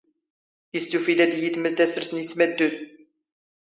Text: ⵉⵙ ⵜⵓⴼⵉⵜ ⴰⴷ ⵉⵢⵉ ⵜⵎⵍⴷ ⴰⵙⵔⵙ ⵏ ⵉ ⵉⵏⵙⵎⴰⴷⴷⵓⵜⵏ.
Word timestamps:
ⵉⵙ 0.77 0.83
ⵜⵓⴼⵉⵜ 0.91 1.19
ⴰⴷ 1.23 1.31
ⵉⵢⵉ 1.37 1.49
ⵜⵎⵍⴷ 1.55 1.77
ⴰⵙⵔⵙ 1.85 2.09
ⵏ 2.13 2.17
ⵉ 2.21 2.23
ⵉⵏⵙⵎⴰⴷⴷⵓⵜⵏ. 2.23 2.71